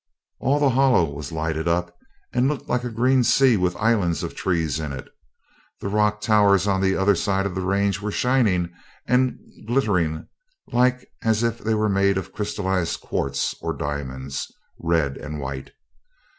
[0.39, 1.95] All the Hollow was lighted up,
[2.33, 5.07] and looked like a green sea with islands of trees in it.
[5.79, 8.71] The rock towers on the other side of the range were shining
[9.05, 9.37] and
[9.67, 10.27] glittering
[10.65, 15.69] like as if they were made of crystallised quartz or diamonds red and white.